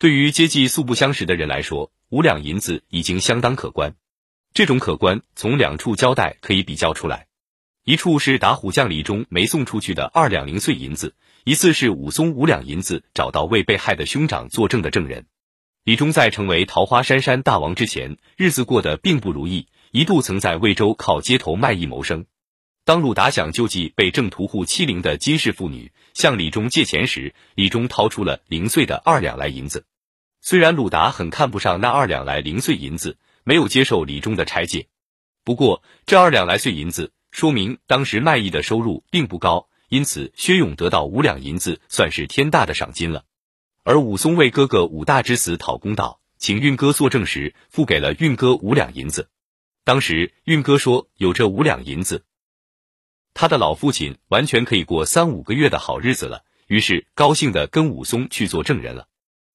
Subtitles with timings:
[0.00, 3.96] 对于接济素不相识的人来说，五两银子已经相当可观。
[4.54, 7.26] 这种可观，从两处交代可以比较出来。
[7.84, 15.26] 一处是打虎将李忠没送出去的二两零碎银子，一次是武松五两银子找到为被害的兄长作证的证人。
[15.84, 22.24] 李忠在成为桃花山山大王之前，日子过得并不如意，一度曾在魏州靠街头卖艺谋生。
[22.86, 29.84] 当鲁达想救济被郑屠户欺凌的金氏妇女，向李忠借钱时，李忠掏出了零碎的二两来银子。
[30.40, 34.88] 虽然鲁达很看不上那二两来零碎银子，没有接受李忠的差借，
[35.44, 37.12] 不过这二两来碎银子。
[37.30, 43.24] 说明当时卖艺的收入并不高，因此薛勇得到五两银子算是天大的赏金了。
[43.84, 49.28] 而武松为哥哥武大之死讨公道，请运哥作证时，付给了运哥五两银子。
[49.84, 52.24] 当时运哥说有这五两银子，
[53.32, 59.06] 他的老父亲完全可以过三五个月的好日子了，于是高兴的跟武松去做证人了。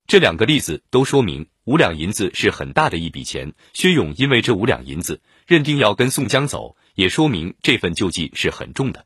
[0.08, 6.76] 这两个例子都说明五两银子是很大的一笔钱，薛勇因为这五两银子认定要跟宋江走。
[6.93, 9.05] 也说明这份救济是很重的。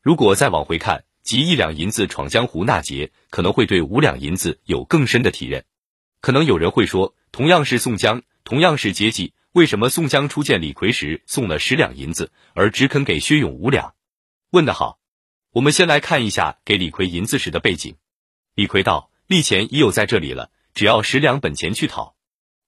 [0.00, 5.64] 如果再往回看，集一两银子闯江湖那劫，可能会对五两银子有更深的体认。
[6.20, 13.94] 可能有人会说，同样是宋江，同样是接济，为什么宋江初见李逵时送了十两银子，而只肯给薛勇五两？
[14.50, 14.98] 问得好。
[15.50, 17.96] 我们先来看一下给李逵银子时的背景。
[18.54, 22.14] 李逵道：“利钱已有在这里了，只要十两本钱去讨。”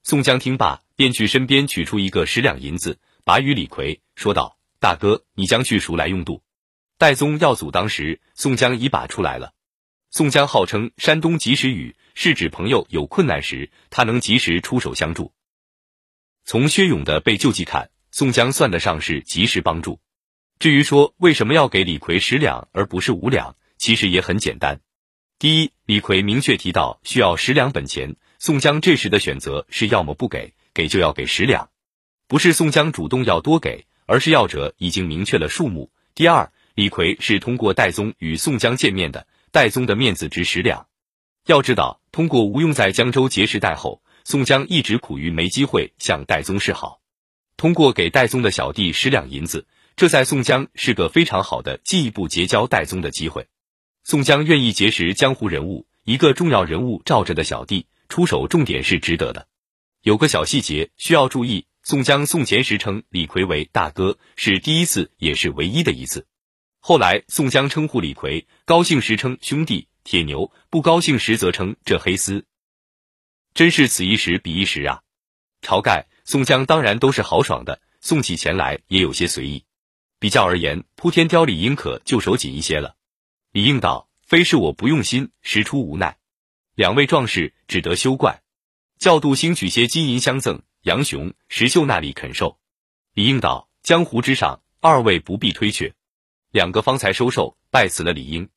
[0.03, 4.56] 宋江听罢，便去身边取出一个十两银子，把与李逵说道。
[4.81, 6.41] 大哥，你将去赎来用度。
[6.98, 9.53] 戴宗要阻当时，宋江已把出来了。
[10.11, 15.33] 宋江号称山东及时雨，是指朋友有困难时，他能及时出手相助。
[16.45, 20.01] 从薛勇的被救济看，宋江算得上是及时帮助。
[20.61, 24.81] 至于说为什么要给李逵十两而不是五两，其实也很简单。
[25.39, 31.70] 第一，李逵明确提到需要十两本钱，宋江这时的选择是要么不给，给就要给十两，
[32.27, 33.86] 不是宋江主动要多给。
[34.11, 35.92] 而是要者已经明确了数目。
[36.14, 40.86] 第二，李逵是通过戴宗与宋江见面的，戴宗的面子值十两。
[41.46, 47.02] 要知道，通过吴用在江州结识戴后，宋江一直苦于没机会向戴宗示好。
[47.58, 53.46] 通过给戴宗的小弟十两银子，这在宋江是个非常好的进一步结交戴宗的机会。
[54.11, 59.48] 宋江愿意结识江湖人物，一个重要人物罩着的小弟出手，重点是值得的。
[60.01, 61.67] 有个小细节需要注意。
[61.83, 66.27] 宋江送钱时称李逵为大哥，是第一次，也是唯一的一次。
[66.79, 72.45] 后来宋江称呼李逵，高兴时称兄弟铁牛，不高兴时则称这黑厮。
[73.52, 75.02] 真是此一时彼一时啊！
[75.61, 79.67] 晁盖、宋江当然都是豪爽的，送起钱来也有些随意。
[80.18, 82.95] 比较而言，扑天雕李应可就手紧一些了。
[83.53, 86.19] 李应道：“非是我不用心，实出无奈。
[86.75, 88.42] 两位壮士只得休怪，
[88.98, 92.59] 叫杜兴取些金银相赠。”杨雄、石秀那里肯受？
[93.13, 95.92] 李应道：“江湖之上，二位不必推却。”
[96.53, 98.48] 两个方才收受，拜辞了李应，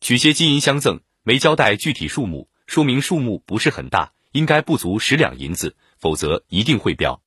[0.00, 7.22] 取些金银相赠，没交代具体数目，说明数目不是很大，应该不足十两银子，否则一定会标。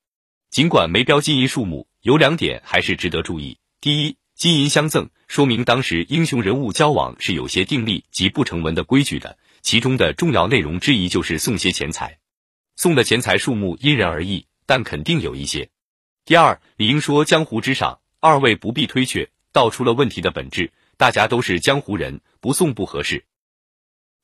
[0.48, 12.18] 尽管没标金银数目，有两点还是值得注意：第一，金银相赠，说明当时英雄人物交往是有些定力及不成文的规矩的，其中的重要内容之一就是送些钱财。
[12.76, 15.68] 送的钱财数目因人而异，但肯定有一些。
[16.24, 20.72] 第二，李应说江湖之上，二位不必推却，道出了问题的本质。
[20.96, 23.24] 大家都是江湖人，不送不合适，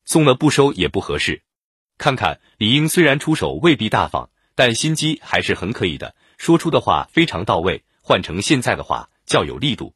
[0.04, 1.42] 送了不收也不合适。
[1.98, 7.82] 看看李应虽然出手未必大方，但心机还是很可以的，说出的话非常到位。
[8.00, 9.94] 换成现在的话，较有力度。